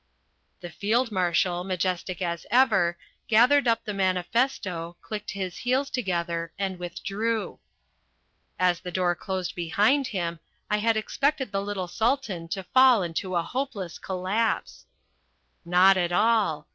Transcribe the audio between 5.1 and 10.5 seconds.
his heels together and withdrew. As the door closed behind him,